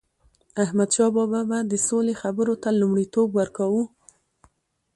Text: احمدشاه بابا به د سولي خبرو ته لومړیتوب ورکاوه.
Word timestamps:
احمدشاه 0.63 1.09
بابا 1.15 1.41
به 1.49 1.57
د 1.71 1.73
سولي 1.87 2.15
خبرو 2.21 2.53
ته 2.63 2.69
لومړیتوب 2.79 3.27
ورکاوه. 3.39 3.83